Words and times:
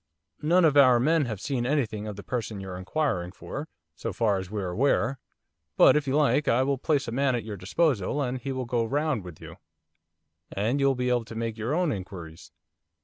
'None 0.41 0.65
of 0.65 0.75
our 0.75 0.99
men 0.99 1.25
have 1.25 1.39
seen 1.39 1.63
anything 1.63 2.07
of 2.07 2.15
the 2.15 2.23
person 2.23 2.59
you're 2.59 2.75
inquiring 2.75 3.31
for, 3.31 3.67
so 3.95 4.11
far 4.11 4.39
as 4.39 4.49
we're 4.49 4.71
aware. 4.71 5.19
But, 5.77 5.95
if 5.95 6.07
you 6.07 6.15
like, 6.15 6.47
I 6.47 6.63
will 6.63 6.79
place 6.79 7.07
a 7.07 7.11
man 7.11 7.35
at 7.35 7.43
your 7.43 7.55
disposal, 7.55 8.19
and 8.19 8.39
he 8.39 8.51
will 8.51 8.65
go 8.65 8.83
round 8.83 9.23
with 9.23 9.39
you, 9.39 9.57
and 10.51 10.79
you 10.79 10.87
will 10.87 10.95
be 10.95 11.09
able 11.09 11.25
to 11.25 11.35
make 11.35 11.55
your 11.55 11.75
own 11.75 11.91
inquiries. 11.91 12.51